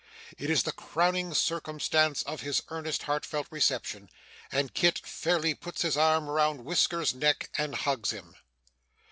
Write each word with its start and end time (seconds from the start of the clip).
It 0.35 0.49
is 0.49 0.63
the 0.63 0.71
crowning 0.71 1.31
circumstance 1.35 2.23
of 2.23 2.41
his 2.41 2.63
earnest, 2.69 3.03
heartfelt 3.03 3.45
reception; 3.51 4.09
and 4.51 4.73
Kit 4.73 4.97
fairly 5.05 5.53
puts 5.53 5.83
his 5.83 5.95
arm 5.95 6.27
round 6.27 6.65
Whisker's 6.65 7.13
neck 7.13 7.51
and 7.55 7.75
hugs 7.75 8.09
him. 8.09 8.33